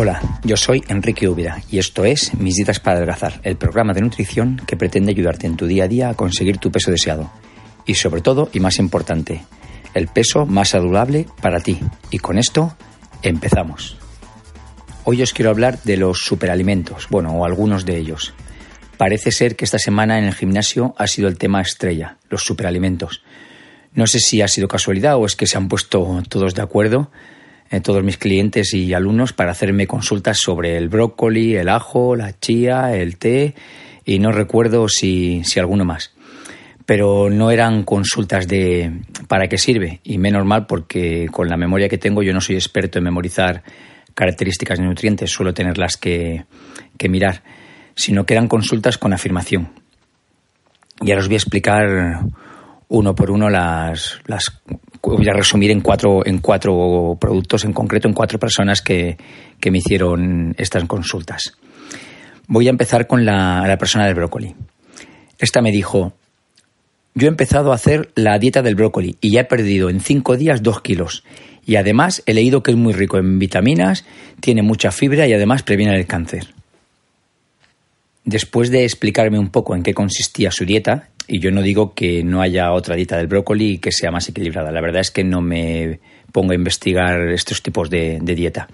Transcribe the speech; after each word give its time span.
Hola, 0.00 0.22
yo 0.44 0.56
soy 0.56 0.84
Enrique 0.86 1.26
Úbeda 1.26 1.60
y 1.72 1.80
esto 1.80 2.04
es 2.04 2.32
Mis 2.34 2.54
Dietas 2.54 2.78
para 2.78 2.98
Adelgazar, 2.98 3.40
el 3.42 3.56
programa 3.56 3.94
de 3.94 4.00
nutrición 4.00 4.62
que 4.64 4.76
pretende 4.76 5.10
ayudarte 5.10 5.48
en 5.48 5.56
tu 5.56 5.66
día 5.66 5.86
a 5.86 5.88
día 5.88 6.08
a 6.08 6.14
conseguir 6.14 6.58
tu 6.58 6.70
peso 6.70 6.92
deseado. 6.92 7.32
Y 7.84 7.94
sobre 7.94 8.20
todo, 8.20 8.48
y 8.52 8.60
más 8.60 8.78
importante, 8.78 9.42
el 9.94 10.06
peso 10.06 10.46
más 10.46 10.68
saludable 10.68 11.26
para 11.42 11.58
ti. 11.58 11.80
Y 12.12 12.18
con 12.18 12.38
esto, 12.38 12.76
empezamos. 13.22 13.98
Hoy 15.02 15.20
os 15.20 15.32
quiero 15.32 15.50
hablar 15.50 15.82
de 15.82 15.96
los 15.96 16.18
superalimentos, 16.18 17.08
bueno, 17.10 17.32
o 17.32 17.44
algunos 17.44 17.84
de 17.84 17.96
ellos. 17.96 18.34
Parece 18.98 19.32
ser 19.32 19.56
que 19.56 19.64
esta 19.64 19.80
semana 19.80 20.16
en 20.16 20.26
el 20.26 20.34
gimnasio 20.34 20.94
ha 20.96 21.08
sido 21.08 21.26
el 21.26 21.38
tema 21.38 21.60
estrella, 21.60 22.18
los 22.30 22.44
superalimentos. 22.44 23.24
No 23.94 24.06
sé 24.06 24.20
si 24.20 24.42
ha 24.42 24.46
sido 24.46 24.68
casualidad 24.68 25.16
o 25.16 25.26
es 25.26 25.34
que 25.34 25.48
se 25.48 25.58
han 25.58 25.66
puesto 25.66 26.22
todos 26.28 26.54
de 26.54 26.62
acuerdo 26.62 27.10
todos 27.82 28.02
mis 28.02 28.16
clientes 28.16 28.72
y 28.74 28.94
alumnos 28.94 29.32
para 29.32 29.52
hacerme 29.52 29.86
consultas 29.86 30.38
sobre 30.38 30.76
el 30.76 30.88
brócoli, 30.88 31.54
el 31.56 31.68
ajo, 31.68 32.16
la 32.16 32.38
chía, 32.38 32.94
el 32.96 33.18
té 33.18 33.54
y 34.04 34.18
no 34.18 34.32
recuerdo 34.32 34.88
si, 34.88 35.42
si 35.44 35.60
alguno 35.60 35.84
más. 35.84 36.14
Pero 36.86 37.28
no 37.28 37.50
eran 37.50 37.82
consultas 37.82 38.48
de 38.48 39.02
para 39.28 39.48
qué 39.48 39.58
sirve 39.58 40.00
y 40.02 40.16
menos 40.16 40.46
mal 40.46 40.66
porque 40.66 41.28
con 41.30 41.48
la 41.48 41.58
memoria 41.58 41.88
que 41.88 41.98
tengo 41.98 42.22
yo 42.22 42.32
no 42.32 42.40
soy 42.40 42.56
experto 42.56 42.98
en 42.98 43.04
memorizar 43.04 43.62
características 44.14 44.78
de 44.78 44.86
nutrientes, 44.86 45.30
suelo 45.30 45.52
tenerlas 45.52 45.96
que, 45.96 46.46
que 46.96 47.08
mirar, 47.08 47.42
sino 47.94 48.24
que 48.24 48.34
eran 48.34 48.48
consultas 48.48 48.96
con 48.96 49.12
afirmación. 49.12 49.68
Y 51.02 51.10
ahora 51.10 51.20
os 51.20 51.28
voy 51.28 51.36
a 51.36 51.38
explicar 51.38 52.20
uno 52.88 53.14
por 53.14 53.30
uno 53.30 53.50
las, 53.50 54.18
las 54.26 54.60
voy 55.02 55.28
a 55.28 55.32
resumir 55.32 55.70
en 55.70 55.80
cuatro, 55.80 56.24
en 56.26 56.38
cuatro 56.38 57.16
productos, 57.20 57.64
en 57.64 57.72
concreto 57.72 58.08
en 58.08 58.14
cuatro 58.14 58.38
personas 58.38 58.82
que, 58.82 59.16
me 59.70 59.78
hicieron 59.78 60.54
estas 60.58 60.84
consultas. 60.84 61.54
Voy 62.46 62.66
a 62.66 62.70
empezar 62.70 63.06
con 63.06 63.24
la, 63.24 63.66
la 63.66 63.76
persona 63.76 64.06
del 64.06 64.14
brócoli. 64.14 64.54
Esta 65.38 65.60
me 65.60 65.70
dijo, 65.70 66.12
yo 67.14 67.26
he 67.26 67.30
empezado 67.30 67.72
a 67.72 67.74
hacer 67.74 68.10
la 68.14 68.38
dieta 68.38 68.62
del 68.62 68.74
brócoli 68.74 69.16
y 69.20 69.32
ya 69.32 69.40
he 69.40 69.44
perdido 69.44 69.90
en 69.90 70.00
cinco 70.00 70.36
días 70.36 70.62
dos 70.62 70.80
kilos. 70.80 71.24
Y 71.66 71.76
además 71.76 72.22
he 72.26 72.32
leído 72.32 72.62
que 72.62 72.70
es 72.70 72.76
muy 72.76 72.92
rico 72.92 73.18
en 73.18 73.38
vitaminas, 73.38 74.04
tiene 74.40 74.62
mucha 74.62 74.90
fibra 74.90 75.26
y 75.26 75.34
además 75.34 75.62
previene 75.62 75.96
el 75.96 76.06
cáncer. 76.06 76.54
Después 78.24 78.70
de 78.70 78.84
explicarme 78.84 79.38
un 79.38 79.50
poco 79.50 79.74
en 79.74 79.82
qué 79.82 79.94
consistía 79.94 80.50
su 80.50 80.64
dieta, 80.64 81.08
y 81.28 81.40
yo 81.40 81.50
no 81.50 81.60
digo 81.60 81.92
que 81.92 82.24
no 82.24 82.40
haya 82.40 82.72
otra 82.72 82.96
dieta 82.96 83.18
del 83.18 83.26
brócoli 83.26 83.78
que 83.78 83.92
sea 83.92 84.10
más 84.10 84.28
equilibrada. 84.30 84.72
La 84.72 84.80
verdad 84.80 85.02
es 85.02 85.10
que 85.10 85.24
no 85.24 85.42
me 85.42 86.00
pongo 86.32 86.52
a 86.52 86.54
investigar 86.54 87.20
estos 87.28 87.62
tipos 87.62 87.90
de, 87.90 88.18
dieta. 88.22 88.66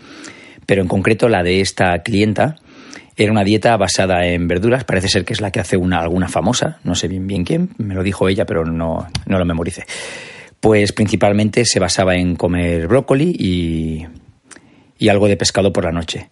Pero 0.65 0.81
en 0.81 0.89
concreto 0.89 1.29
la 1.29 1.43
de 1.43 1.61
esta 1.61 1.99
clienta 1.99 2.57
era 3.17 3.33
una 3.33 3.43
dieta 3.43 3.77
basada 3.77 4.27
en 4.27 4.47
verduras. 4.47 4.85
Parece 4.85 5.09
ser 5.09 5.25
que 5.25 5.33
es 5.33 5.41
la 5.41 5.51
que 5.51 5.59
hace 5.59 5.77
una, 5.77 5.99
alguna 5.99 6.29
famosa. 6.29 6.79
No 6.85 6.95
sé 6.95 7.09
bien 7.09 7.27
bien 7.27 7.45
quién. 7.45 7.71
Me 7.77 7.95
lo 7.95 8.05
dijo 8.05 8.29
ella, 8.29 8.47
pero 8.47 8.65
no, 8.65 9.09
no 9.27 9.39
lo 9.39 9.45
memorice. 9.45 9.85
Pues 10.61 10.93
principalmente 10.93 11.65
se 11.65 11.81
basaba 11.81 12.15
en 12.15 12.37
comer 12.37 12.87
brócoli 12.87 13.35
y, 13.37 14.07
y 14.97 15.09
algo 15.09 15.27
de 15.27 15.37
pescado 15.37 15.73
por 15.73 15.85
la 15.85 15.93
noche. 15.93 16.31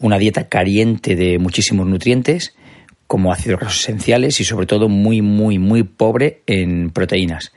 Una 0.00 0.18
dieta 0.18 0.48
caliente 0.48 1.14
de 1.14 1.38
muchísimos 1.38 1.86
nutrientes 1.86 2.56
como 3.10 3.32
ácidos 3.32 3.58
grasos 3.58 3.80
esenciales 3.80 4.40
y 4.40 4.44
sobre 4.44 4.66
todo 4.66 4.88
muy, 4.88 5.20
muy, 5.20 5.58
muy 5.58 5.82
pobre 5.82 6.42
en 6.46 6.90
proteínas. 6.90 7.52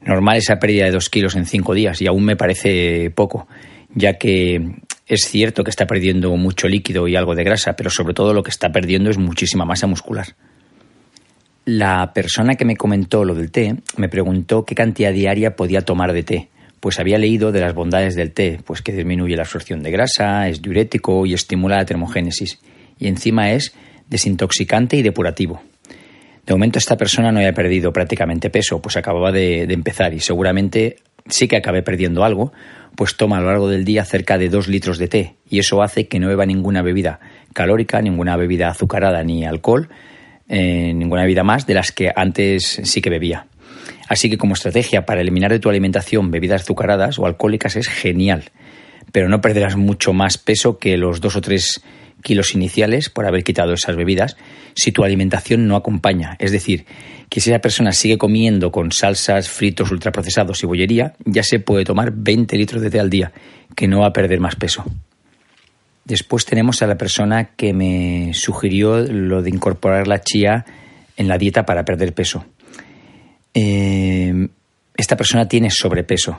Normal 0.00 0.36
esa 0.36 0.60
pérdida 0.60 0.84
de 0.84 0.92
dos 0.92 1.10
kilos 1.10 1.34
en 1.34 1.44
cinco 1.44 1.74
días 1.74 2.00
y 2.00 2.06
aún 2.06 2.24
me 2.24 2.36
parece 2.36 3.10
poco, 3.10 3.48
ya 3.92 4.12
que 4.12 4.76
es 5.08 5.22
cierto 5.22 5.64
que 5.64 5.70
está 5.70 5.88
perdiendo 5.88 6.36
mucho 6.36 6.68
líquido 6.68 7.08
y 7.08 7.16
algo 7.16 7.34
de 7.34 7.42
grasa, 7.42 7.72
pero 7.72 7.90
sobre 7.90 8.14
todo 8.14 8.32
lo 8.32 8.44
que 8.44 8.50
está 8.50 8.70
perdiendo 8.70 9.10
es 9.10 9.18
muchísima 9.18 9.64
masa 9.64 9.88
muscular. 9.88 10.36
La 11.64 12.12
persona 12.14 12.54
que 12.54 12.64
me 12.64 12.76
comentó 12.76 13.24
lo 13.24 13.34
del 13.34 13.50
té 13.50 13.74
me 13.96 14.08
preguntó 14.08 14.64
qué 14.64 14.76
cantidad 14.76 15.12
diaria 15.12 15.56
podía 15.56 15.80
tomar 15.80 16.12
de 16.12 16.22
té, 16.22 16.48
pues 16.78 17.00
había 17.00 17.18
leído 17.18 17.50
de 17.50 17.60
las 17.60 17.74
bondades 17.74 18.14
del 18.14 18.30
té, 18.30 18.60
pues 18.64 18.82
que 18.82 18.92
disminuye 18.92 19.34
la 19.34 19.42
absorción 19.42 19.82
de 19.82 19.90
grasa, 19.90 20.48
es 20.48 20.62
diurético 20.62 21.26
y 21.26 21.34
estimula 21.34 21.78
la 21.78 21.86
termogénesis, 21.86 22.60
y 23.00 23.08
encima 23.08 23.50
es 23.50 23.74
desintoxicante 24.12 24.96
y 24.96 25.02
depurativo. 25.02 25.62
De 26.46 26.54
momento 26.54 26.78
esta 26.78 26.96
persona 26.96 27.32
no 27.32 27.40
haya 27.40 27.54
perdido 27.54 27.92
prácticamente 27.92 28.50
peso, 28.50 28.80
pues 28.82 28.96
acababa 28.96 29.32
de, 29.32 29.62
empezar 29.62 30.12
y 30.12 30.20
seguramente 30.20 30.96
sí 31.28 31.48
que 31.48 31.56
acabe 31.56 31.82
perdiendo 31.82 32.24
algo, 32.24 32.52
pues 32.94 33.16
toma 33.16 33.38
a 33.38 33.40
lo 33.40 33.46
largo 33.46 33.68
del 33.68 33.84
día 33.84 34.04
cerca 34.04 34.38
de 34.38 34.48
dos 34.48 34.68
litros 34.68 34.98
de 34.98 35.08
té 35.08 35.34
y 35.48 35.60
eso 35.60 35.82
hace 35.82 36.08
que 36.08 36.20
no 36.20 36.28
beba 36.28 36.44
ninguna 36.44 36.82
bebida 36.82 37.20
calórica, 37.54 38.02
ninguna 38.02 38.36
bebida 38.36 38.68
azucarada 38.68 39.22
ni 39.22 39.44
alcohol, 39.44 39.88
eh, 40.48 40.92
ninguna 40.94 41.22
bebida 41.22 41.42
más 41.42 41.66
de 41.66 41.74
las 41.74 41.90
que 41.90 42.12
antes 42.14 42.80
sí 42.84 43.00
que 43.00 43.08
bebía. 43.08 43.46
Así 44.08 44.28
que 44.28 44.36
como 44.36 44.54
estrategia 44.54 45.06
para 45.06 45.22
eliminar 45.22 45.52
de 45.52 45.58
tu 45.58 45.70
alimentación 45.70 46.30
bebidas 46.30 46.62
azucaradas 46.62 47.18
o 47.18 47.24
alcohólicas 47.24 47.76
es 47.76 47.88
genial, 47.88 48.50
pero 49.10 49.28
no 49.28 49.40
perderás 49.40 49.76
mucho 49.76 50.12
más 50.12 50.36
peso 50.38 50.78
que 50.78 50.96
los 50.96 51.20
dos 51.20 51.36
o 51.36 51.40
tres 51.40 51.82
kilos 52.22 52.54
iniciales 52.54 53.10
por 53.10 53.26
haber 53.26 53.44
quitado 53.44 53.74
esas 53.74 53.96
bebidas 53.96 54.36
si 54.74 54.92
tu 54.92 55.04
alimentación 55.04 55.66
no 55.66 55.76
acompaña. 55.76 56.36
Es 56.38 56.52
decir, 56.52 56.86
que 57.28 57.40
si 57.40 57.50
esa 57.50 57.60
persona 57.60 57.92
sigue 57.92 58.18
comiendo 58.18 58.70
con 58.70 58.92
salsas, 58.92 59.48
fritos, 59.48 59.90
ultraprocesados 59.90 60.62
y 60.62 60.66
bollería, 60.66 61.14
ya 61.24 61.42
se 61.42 61.58
puede 61.58 61.84
tomar 61.84 62.12
20 62.14 62.56
litros 62.56 62.82
de 62.82 62.90
té 62.90 63.00
al 63.00 63.10
día, 63.10 63.32
que 63.74 63.88
no 63.88 64.00
va 64.00 64.08
a 64.08 64.12
perder 64.12 64.40
más 64.40 64.56
peso. 64.56 64.84
Después 66.04 66.44
tenemos 66.44 66.82
a 66.82 66.86
la 66.86 66.96
persona 66.96 67.54
que 67.56 67.72
me 67.72 68.32
sugirió 68.34 68.98
lo 68.98 69.42
de 69.42 69.50
incorporar 69.50 70.08
la 70.08 70.20
chía 70.20 70.64
en 71.16 71.28
la 71.28 71.38
dieta 71.38 71.64
para 71.64 71.84
perder 71.84 72.12
peso. 72.12 72.44
Eh, 73.54 74.48
esta 74.96 75.16
persona 75.16 75.46
tiene 75.46 75.70
sobrepeso 75.70 76.38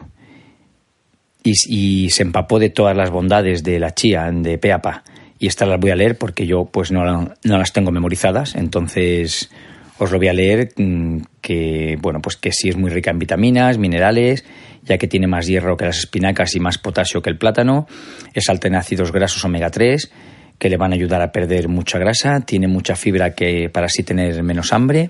y, 1.44 1.54
y, 1.68 2.10
se 2.10 2.24
empapó 2.24 2.60
de 2.60 2.70
todas 2.70 2.96
las 2.96 3.12
bondades 3.12 3.64
de 3.64 3.80
la 3.80 3.94
chía, 3.94 4.30
de 4.32 4.58
peapa 4.58 5.04
y 5.44 5.48
estas 5.48 5.68
las 5.68 5.78
voy 5.78 5.92
a 5.92 5.96
leer 5.98 6.18
porque 6.18 6.48
yo 6.48 6.70
pues 6.72 6.90
no, 6.90 7.04
no 7.04 7.58
las 7.58 7.74
tengo 7.74 7.92
memorizadas, 7.92 8.56
entonces 8.56 9.52
os 9.98 10.10
lo 10.10 10.18
voy 10.18 10.30
a 10.30 10.34
leer 10.34 10.70
mm, 10.78 11.18
que 11.42 11.98
bueno 12.02 12.22
pues 12.22 12.38
que 12.38 12.54
sí 12.54 12.70
es 12.70 12.78
muy 12.78 12.90
rica 12.90 13.12
en 13.12 13.20
vitaminas, 13.20 13.78
minerales, 13.78 14.46
ya 14.84 14.98
que 14.98 15.10
tiene 15.10 15.28
más 15.28 15.46
hierro 15.46 15.76
que 15.76 15.84
las 15.84 15.98
espinacas 15.98 16.56
y 16.56 16.62
más 16.62 16.78
potasio 16.78 17.22
que 17.22 17.30
el 17.30 17.38
plátano, 17.38 17.88
es 18.34 18.48
alta 18.48 18.70
en 18.70 18.76
ácidos 18.76 19.12
grasos 19.12 19.44
omega 19.44 19.70
3 19.70 20.14
que 20.58 20.70
le 20.70 20.78
van 20.78 20.94
a 20.94 20.96
ayudar 20.96 21.22
a 21.22 21.34
perder 21.34 21.68
mucha 21.68 22.00
grasa, 22.00 22.40
tiene 22.40 22.70
mucha 22.70 22.96
fibra 22.96 23.36
que 23.36 23.70
para 23.70 23.88
así 23.88 24.02
tener 24.04 24.42
menos 24.44 24.72
hambre. 24.72 25.10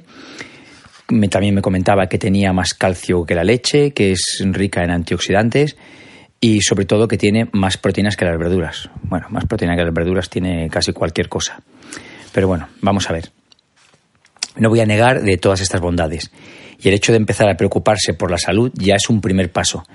también 1.29 1.53
me 1.53 1.61
comentaba 1.61 2.07
que 2.07 2.17
tenía 2.17 2.53
más 2.53 2.73
calcio 2.73 3.23
que 3.23 3.35
la 3.35 3.44
leche, 3.44 3.91
que 3.91 4.13
es 4.13 4.44
rica 4.44 4.83
en 4.83 4.89
antioxidantes 4.89 5.75
y 6.43 6.61
sobre 6.61 6.83
todo 6.83 7.07
que 7.07 7.17
tiene 7.17 7.47
más 7.53 7.77
proteínas 7.77 8.17
que 8.17 8.25
las 8.25 8.37
verduras. 8.37 8.89
Bueno, 9.03 9.27
más 9.29 9.45
proteína 9.45 9.77
que 9.77 9.85
las 9.85 9.93
verduras 9.93 10.29
tiene 10.29 10.67
casi 10.69 10.91
cualquier 10.91 11.29
cosa. 11.29 11.61
Pero 12.33 12.49
bueno, 12.49 12.67
vamos 12.81 13.09
a 13.09 13.13
ver. 13.13 13.31
No 14.57 14.67
voy 14.67 14.81
a 14.81 14.85
negar 14.85 15.21
de 15.21 15.37
todas 15.37 15.61
estas 15.61 15.79
bondades. 15.79 16.31
Y 16.81 16.89
el 16.89 16.95
hecho 16.95 17.13
de 17.13 17.19
empezar 17.19 17.47
a 17.49 17.55
preocuparse 17.55 18.13
por 18.13 18.29
la 18.29 18.37
salud 18.37 18.73
ya 18.73 18.95
es 18.95 19.09
un 19.09 19.21
primer 19.21 19.53
paso. 19.53 19.85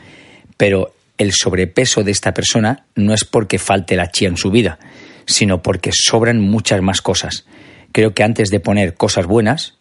Pero 0.56 0.94
el 1.19 1.32
sobrepeso 1.34 2.03
de 2.03 2.12
esta 2.12 2.32
persona 2.32 2.87
no 2.94 3.12
es 3.12 3.26
porque 3.26 3.58
falte 3.58 3.94
la 3.94 4.10
chía 4.10 4.28
en 4.28 4.38
su 4.38 4.50
vida, 4.50 4.78
sino 5.26 5.60
porque 5.60 5.91
sobran 5.92 6.41
muchas 6.41 6.81
más 6.81 7.03
cosas. 7.03 7.44
Creo 7.92 8.14
que 8.14 8.22
antes 8.22 8.48
de 8.48 8.60
poner 8.60 8.94
cosas 8.94 9.26
buenas, 9.26 9.75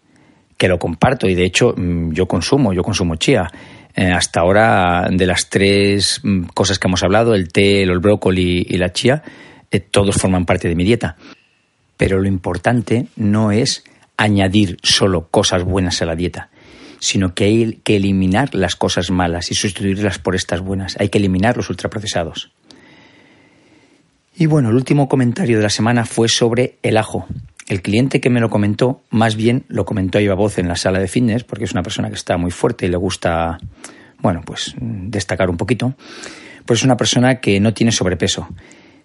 que 0.57 0.67
lo 0.67 0.79
comparto 0.79 1.29
y 1.29 1.35
de 1.35 1.45
hecho 1.45 1.73
mm, 1.77 2.11
yo 2.11 2.27
consumo, 2.27 2.73
yo 2.73 2.83
consumo 2.83 3.15
chía, 3.15 3.49
eh, 3.99 4.11
hasta 4.11 4.41
ahora, 4.41 5.07
de 5.09 5.25
las 5.25 5.49
tres 5.49 6.21
mm, 6.21 6.43
cosas 6.53 6.77
que 6.77 6.87
hemos 6.87 7.01
hablado, 7.01 7.33
el 7.33 7.49
té, 7.49 7.81
el 7.81 7.97
brócoli 7.97 8.63
y 8.69 8.77
la 8.77 8.93
chía, 8.93 9.23
eh, 9.71 9.79
todos 9.79 10.17
forman 10.17 10.45
parte 10.45 10.67
de 10.67 10.75
mi 10.75 10.83
dieta. 10.83 11.17
Pero 11.97 12.21
lo 12.21 12.27
importante 12.27 13.07
no 13.15 13.51
es 13.51 13.83
añadir 14.15 14.77
solo 14.83 15.29
cosas 15.29 15.63
buenas 15.63 15.99
a 16.03 16.05
la 16.05 16.15
dieta, 16.15 16.51
sino 16.99 17.33
que 17.33 17.45
hay 17.45 17.79
que 17.83 17.95
eliminar 17.95 18.53
las 18.53 18.75
cosas 18.75 19.09
malas 19.09 19.49
y 19.49 19.55
sustituirlas 19.55 20.19
por 20.19 20.35
estas 20.35 20.61
buenas. 20.61 20.95
Hay 20.99 21.09
que 21.09 21.17
eliminar 21.17 21.57
los 21.57 21.71
ultraprocesados. 21.71 22.51
Y 24.35 24.45
bueno, 24.45 24.69
el 24.69 24.75
último 24.75 25.09
comentario 25.09 25.57
de 25.57 25.63
la 25.63 25.71
semana 25.71 26.05
fue 26.05 26.29
sobre 26.29 26.77
el 26.83 26.97
ajo. 26.97 27.25
El 27.67 27.81
cliente 27.81 28.21
que 28.21 28.29
me 28.29 28.39
lo 28.39 28.49
comentó, 28.49 29.01
más 29.09 29.35
bien 29.35 29.65
lo 29.67 29.83
comentó 29.83 30.19
a 30.19 30.35
voz 30.35 30.57
en 30.57 30.69
la 30.69 30.77
sala 30.77 30.99
de 30.99 31.09
fitness, 31.09 31.43
porque 31.43 31.65
es 31.65 31.73
una 31.73 31.83
persona 31.83 32.07
que 32.07 32.15
está 32.15 32.37
muy 32.37 32.51
fuerte 32.51 32.85
y 32.85 32.89
le 32.89 32.95
gusta, 32.95 33.57
bueno, 34.19 34.41
pues 34.45 34.75
destacar 34.79 35.49
un 35.49 35.57
poquito. 35.57 35.95
Pues 36.65 36.79
es 36.79 36.85
una 36.85 36.97
persona 36.97 37.39
que 37.39 37.59
no 37.59 37.73
tiene 37.73 37.91
sobrepeso. 37.91 38.49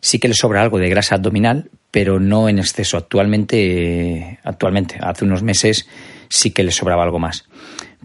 Sí 0.00 0.18
que 0.18 0.28
le 0.28 0.34
sobra 0.34 0.62
algo 0.62 0.78
de 0.78 0.88
grasa 0.88 1.14
abdominal, 1.14 1.70
pero 1.90 2.18
no 2.18 2.48
en 2.48 2.58
exceso. 2.58 2.96
Actualmente, 2.96 4.40
actualmente, 4.42 4.98
hace 5.00 5.24
unos 5.24 5.42
meses 5.42 5.86
sí 6.28 6.50
que 6.50 6.64
le 6.64 6.72
sobraba 6.72 7.04
algo 7.04 7.20
más. 7.20 7.44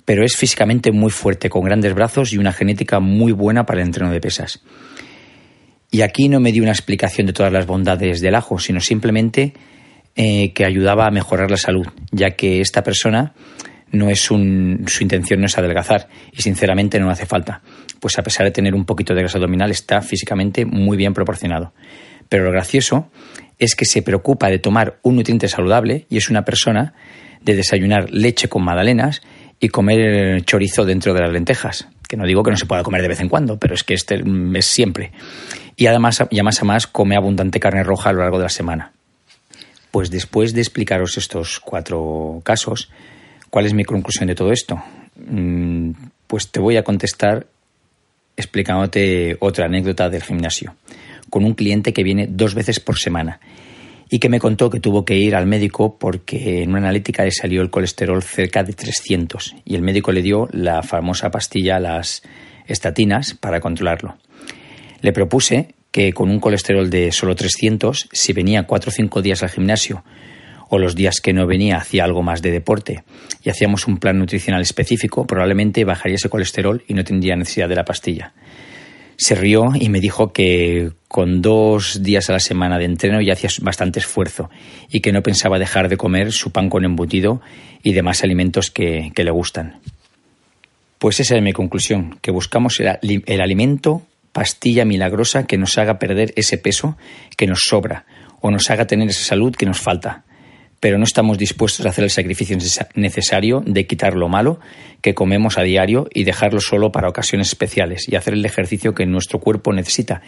Pero 0.05 0.23
es 0.23 0.35
físicamente 0.37 0.91
muy 0.91 1.09
fuerte, 1.09 1.49
con 1.49 1.63
grandes 1.63 1.93
brazos 1.95 2.33
y 2.33 2.37
una 2.37 2.53
genética 2.53 2.99
muy 2.99 3.31
buena 3.31 3.65
para 3.65 3.81
el 3.81 3.87
entreno 3.87 4.11
de 4.11 4.21
pesas. 4.21 4.61
Y 5.89 6.01
aquí 6.01 6.29
no 6.29 6.39
me 6.39 6.51
dio 6.51 6.63
una 6.63 6.71
explicación 6.71 7.27
de 7.27 7.33
todas 7.33 7.51
las 7.51 7.65
bondades 7.65 8.21
del 8.21 8.35
ajo, 8.35 8.59
sino 8.59 8.79
simplemente 8.79 9.53
eh, 10.15 10.51
que 10.53 10.65
ayudaba 10.65 11.07
a 11.07 11.11
mejorar 11.11 11.49
la 11.49 11.57
salud, 11.57 11.87
ya 12.11 12.31
que 12.31 12.59
esta 12.59 12.83
persona 12.83 13.33
no 13.91 14.09
es 14.09 14.31
un, 14.31 14.85
su 14.87 15.03
intención 15.03 15.39
no 15.39 15.45
es 15.45 15.57
adelgazar 15.57 16.07
y 16.31 16.41
sinceramente 16.41 16.99
no 16.99 17.09
hace 17.09 17.25
falta, 17.25 17.61
pues 17.99 18.17
a 18.19 18.23
pesar 18.23 18.45
de 18.45 18.51
tener 18.51 18.75
un 18.75 18.85
poquito 18.85 19.13
de 19.13 19.21
grasa 19.21 19.37
abdominal 19.37 19.71
está 19.71 20.01
físicamente 20.01 20.65
muy 20.65 20.97
bien 20.97 21.13
proporcionado. 21.13 21.73
Pero 22.29 22.43
lo 22.43 22.51
gracioso 22.51 23.09
es 23.57 23.75
que 23.75 23.85
se 23.85 24.01
preocupa 24.01 24.49
de 24.49 24.59
tomar 24.59 24.99
un 25.01 25.15
nutriente 25.15 25.47
saludable 25.47 26.05
y 26.09 26.17
es 26.17 26.29
una 26.29 26.43
persona 26.43 26.93
de 27.41 27.55
desayunar 27.55 28.11
leche 28.11 28.49
con 28.49 28.63
magdalenas 28.63 29.21
y 29.59 29.69
comer 29.69 30.43
chorizo 30.43 30.85
dentro 30.85 31.13
de 31.13 31.21
las 31.21 31.31
lentejas, 31.31 31.87
que 32.07 32.17
no 32.17 32.25
digo 32.25 32.43
que 32.43 32.51
no 32.51 32.57
se 32.57 32.65
pueda 32.65 32.83
comer 32.83 33.01
de 33.01 33.07
vez 33.07 33.21
en 33.21 33.29
cuando, 33.29 33.57
pero 33.57 33.73
es 33.73 33.83
que 33.83 33.93
este 33.93 34.21
es 34.53 34.65
siempre. 34.65 35.11
Y 35.75 35.87
además, 35.87 36.23
y 36.29 36.35
además, 36.35 36.59
además 36.59 36.87
come 36.87 37.15
abundante 37.15 37.59
carne 37.59 37.83
roja 37.83 38.09
a 38.09 38.13
lo 38.13 38.19
largo 38.19 38.37
de 38.37 38.43
la 38.43 38.49
semana. 38.49 38.91
Pues 39.91 40.11
después 40.11 40.53
de 40.53 40.61
explicaros 40.61 41.17
estos 41.17 41.59
cuatro 41.59 42.41
casos, 42.43 42.91
¿cuál 43.49 43.65
es 43.65 43.73
mi 43.73 43.83
conclusión 43.83 44.27
de 44.27 44.35
todo 44.35 44.51
esto? 44.51 44.81
Mm, 45.29 45.91
pues 46.27 46.49
te 46.51 46.59
voy 46.59 46.77
a 46.77 46.83
contestar 46.83 47.47
explicándote 48.35 49.37
otra 49.39 49.65
anécdota 49.65 50.09
del 50.09 50.23
gimnasio, 50.23 50.75
con 51.29 51.43
un 51.43 51.53
cliente 51.53 51.91
que 51.93 52.03
viene 52.03 52.27
dos 52.29 52.53
veces 52.53 52.79
por 52.79 52.97
semana 52.99 53.39
y 54.09 54.19
que 54.19 54.29
me 54.29 54.39
contó 54.39 54.69
que 54.69 54.79
tuvo 54.79 55.03
que 55.03 55.17
ir 55.17 55.35
al 55.35 55.47
médico 55.47 55.97
porque 55.97 56.63
en 56.63 56.69
una 56.69 56.79
analítica 56.79 57.23
le 57.23 57.31
salió 57.31 57.61
el 57.61 57.69
colesterol 57.69 58.23
cerca 58.23 58.63
de 58.63 58.73
300 58.73 59.55
y 59.65 59.75
el 59.75 59.81
médico 59.81 60.11
le 60.11 60.21
dio 60.21 60.47
la 60.51 60.83
famosa 60.83 61.29
pastilla, 61.29 61.79
las 61.79 62.23
estatinas, 62.67 63.33
para 63.33 63.59
controlarlo. 63.59 64.17
Le 65.01 65.11
propuse 65.11 65.73
que 65.91 66.13
con 66.13 66.29
un 66.29 66.39
colesterol 66.39 66.89
de 66.89 67.11
solo 67.11 67.35
300, 67.35 68.09
si 68.11 68.33
venía 68.33 68.63
cuatro 68.63 68.89
o 68.89 68.93
cinco 68.93 69.21
días 69.21 69.43
al 69.43 69.49
gimnasio 69.49 70.03
o 70.69 70.77
los 70.77 70.95
días 70.95 71.21
que 71.21 71.33
no 71.33 71.47
venía 71.47 71.77
hacía 71.77 72.03
algo 72.03 72.23
más 72.23 72.41
de 72.41 72.51
deporte 72.51 73.03
y 73.43 73.49
hacíamos 73.49 73.87
un 73.87 73.97
plan 73.97 74.19
nutricional 74.19 74.61
específico, 74.61 75.25
probablemente 75.25 75.85
bajaría 75.85 76.15
ese 76.15 76.29
colesterol 76.29 76.83
y 76.87 76.93
no 76.93 77.03
tendría 77.03 77.35
necesidad 77.35 77.69
de 77.69 77.75
la 77.75 77.85
pastilla. 77.85 78.33
Se 79.15 79.33
rió 79.33 79.69
y 79.73 79.89
me 79.89 79.99
dijo 79.99 80.31
que 80.31 80.91
con 81.07 81.41
dos 81.41 82.03
días 82.03 82.29
a 82.29 82.33
la 82.33 82.39
semana 82.39 82.77
de 82.77 82.85
entreno 82.85 83.19
ya 83.19 83.33
hacía 83.33 83.49
bastante 83.61 83.99
esfuerzo 83.99 84.49
y 84.91 84.99
que 84.99 85.11
no 85.11 85.23
pensaba 85.23 85.57
dejar 85.57 85.89
de 85.89 85.97
comer 85.97 86.31
su 86.31 86.51
pan 86.51 86.69
con 86.69 86.85
embutido 86.85 87.41
y 87.81 87.93
demás 87.93 88.23
alimentos 88.23 88.69
que, 88.69 89.11
le 89.15 89.31
gustan. 89.31 89.79
Pues 90.99 91.19
esa 91.19 91.35
es 91.35 91.41
mi 91.41 91.53
conclusión, 91.53 92.19
que 92.21 92.31
buscamos 92.31 92.79
el, 92.79 93.23
el 93.25 93.41
alimento 93.41 94.03
pastilla 94.33 94.85
milagrosa 94.85 95.47
que 95.47 95.57
nos 95.57 95.79
haga 95.79 95.97
perder 95.97 96.31
ese 96.35 96.59
peso 96.59 96.95
que 97.37 97.47
nos 97.47 97.61
sobra 97.61 98.05
o 98.39 98.51
nos 98.51 98.69
haga 98.69 98.85
tener 98.85 99.09
esa 99.09 99.23
salud 99.23 99.55
que 99.55 99.65
nos 99.65 99.79
falta 99.79 100.25
pero 100.79 100.97
no 100.97 101.03
estamos 101.03 101.37
dispuestos 101.37 101.85
a 101.85 101.89
hacer 101.89 102.03
el 102.03 102.09
sacrificio 102.09 102.57
necesario 102.95 103.63
de 103.65 103.87
quitar 103.87 104.15
lo 104.15 104.29
malo 104.29 104.59
que 105.01 105.15
comemos 105.15 105.57
a 105.57 105.63
diario 105.63 106.07
y 106.13 106.23
dejarlo 106.23 106.59
solo 106.59 106.91
para 106.91 107.09
ocasiones 107.09 107.47
especiales 107.47 108.07
y 108.07 108.15
hacer 108.15 108.33
el 108.33 108.45
ejercicio 108.45 108.93
que 108.93 109.05
nuestro 109.05 109.39
cuerpo 109.39 109.73
necesita 109.73 110.21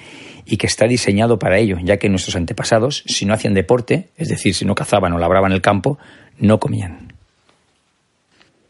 y 0.46 0.57
que 0.57 0.68
está 0.68 0.88
diseñado 0.88 1.38
para 1.38 1.60
ello, 1.60 1.78
ya 1.84 1.98
que 1.98 2.10
nuestros 2.10 2.36
antepasados, 2.36 3.04
si 3.06 3.25
no 3.25 3.34
hacían 3.34 3.54
deporte, 3.54 4.10
es 4.18 4.30
decir, 4.30 4.56
si 4.56 4.66
no 4.66 4.75
cazaban 4.75 5.13
o 5.13 5.19
labraban 5.19 5.51
el 5.51 5.62
campo, 5.62 6.00
no 6.40 6.60
comían. 6.60 7.13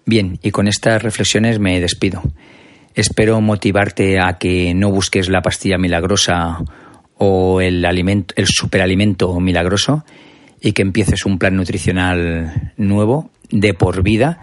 Bien, 0.05 0.39
y 0.41 0.51
con 0.51 0.67
estas 0.67 1.01
reflexiones 1.03 1.59
me 1.59 1.79
despido. 1.79 2.23
Espero 2.95 3.39
motivarte 3.41 4.19
a 4.19 4.37
que 4.39 4.73
no 4.73 4.91
busques 4.91 5.29
la 5.29 5.41
pastilla 5.41 5.77
milagrosa 5.77 6.57
o 7.15 7.61
el, 7.61 7.85
alimento, 7.85 8.33
el 8.37 8.47
superalimento 8.47 9.39
milagroso, 9.39 10.03
y 10.61 10.73
que 10.73 10.81
empieces 10.81 11.25
un 11.25 11.37
plan 11.37 11.55
nutricional 11.55 12.73
nuevo 12.77 13.29
de 13.49 13.73
por 13.73 14.03
vida 14.03 14.41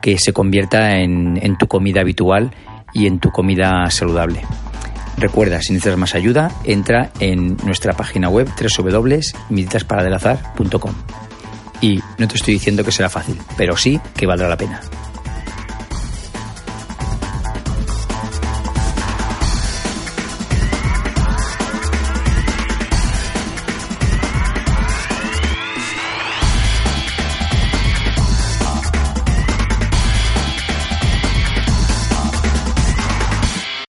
que 0.00 0.18
se 0.18 0.32
convierta 0.32 0.96
en, 0.98 1.56
tu 1.58 1.66
comida 1.66 2.00
habitual 2.00 2.52
y 2.94 3.06
en 3.06 3.18
tu 3.18 3.30
comida 3.30 3.90
saludable. 3.90 4.40
Recuerda, 5.16 5.60
si 5.60 5.72
necesitas 5.72 5.98
más 5.98 6.14
ayuda, 6.14 6.52
entra 6.64 7.10
en 7.18 7.56
nuestra 7.64 7.94
página 7.94 8.28
web 8.28 8.48
www.meditasparadelazar.com. 8.48 10.94
Y 11.80 12.00
no 12.18 12.28
te 12.28 12.36
estoy 12.36 12.54
diciendo 12.54 12.84
que 12.84 12.92
será 12.92 13.08
fácil, 13.08 13.36
pero 13.56 13.76
sí 13.76 13.98
que 14.16 14.26
valdrá 14.26 14.48
la 14.48 14.56
pena. 14.56 14.80